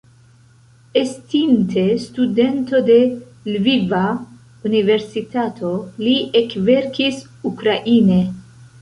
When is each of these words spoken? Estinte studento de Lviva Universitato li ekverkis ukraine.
Estinte 1.01 1.83
studento 2.05 2.81
de 2.89 2.97
Lviva 3.53 4.01
Universitato 4.71 5.77
li 6.07 6.19
ekverkis 6.45 7.25
ukraine. 7.55 8.23